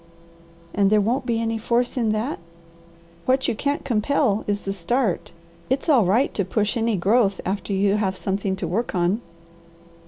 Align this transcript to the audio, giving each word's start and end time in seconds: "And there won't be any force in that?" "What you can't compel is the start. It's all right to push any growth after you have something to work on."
"And 0.73 0.89
there 0.89 0.99
won't 0.99 1.27
be 1.27 1.39
any 1.39 1.59
force 1.59 1.95
in 1.95 2.11
that?" 2.11 2.39
"What 3.27 3.47
you 3.47 3.53
can't 3.53 3.85
compel 3.85 4.43
is 4.47 4.63
the 4.63 4.73
start. 4.73 5.31
It's 5.69 5.89
all 5.89 6.05
right 6.05 6.33
to 6.33 6.43
push 6.43 6.75
any 6.75 6.95
growth 6.95 7.39
after 7.45 7.71
you 7.71 7.97
have 7.97 8.17
something 8.17 8.55
to 8.55 8.67
work 8.67 8.95
on." 8.95 9.21